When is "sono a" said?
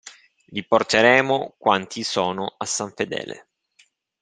2.01-2.65